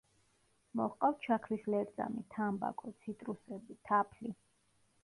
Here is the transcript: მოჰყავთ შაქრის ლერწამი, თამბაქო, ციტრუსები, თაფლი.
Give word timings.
მოჰყავთ 0.79 1.27
შაქრის 1.27 1.67
ლერწამი, 1.75 2.27
თამბაქო, 2.37 2.95
ციტრუსები, 3.05 3.81
თაფლი. 3.93 4.37